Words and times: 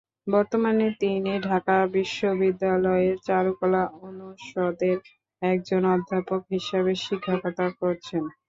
বর্তমানে 0.27 0.87
তিনি 1.01 1.31
ঢাকা 1.43 1.75
বিশ্ববিদ্যালয়ের 1.95 3.15
চারুকলা 3.27 3.81
অনুষদের 4.01 4.97
একজন 5.41 5.81
অধ্যাপক 5.95 6.41
হিসেবে 6.53 6.91
শিক্ষকতা 7.03 7.65
করছেন। 7.79 8.23